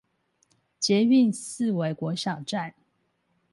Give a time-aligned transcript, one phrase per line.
[0.79, 2.73] 捷運四維國小站